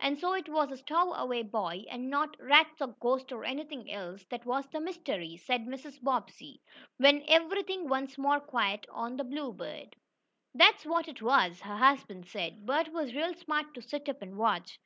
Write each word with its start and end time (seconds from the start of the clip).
"And 0.00 0.18
so 0.18 0.32
it 0.34 0.48
was 0.48 0.72
a 0.72 0.76
stowaway 0.78 1.44
boy, 1.44 1.84
and 1.88 2.10
not 2.10 2.36
rats 2.40 2.80
or 2.80 2.88
ghosts 2.98 3.30
or 3.30 3.44
anything 3.44 3.88
else 3.88 4.24
that 4.24 4.44
was 4.44 4.66
the 4.68 4.80
mystery," 4.80 5.36
said 5.36 5.64
Mrs. 5.64 6.02
Bobbsey, 6.02 6.60
when 6.96 7.22
everything 7.28 7.88
once 7.88 8.18
more 8.18 8.40
quiet 8.40 8.84
on 8.90 9.16
the 9.16 9.22
Bluebird. 9.22 9.94
"That's 10.52 10.84
what 10.84 11.06
it 11.06 11.22
was," 11.22 11.60
her 11.60 11.76
husband 11.76 12.26
said 12.26 12.66
"Bert 12.66 12.88
was 12.92 13.14
real 13.14 13.32
smart 13.34 13.72
to 13.74 13.80
sit 13.80 14.08
up 14.08 14.20
and 14.22 14.36
watch." 14.36 14.80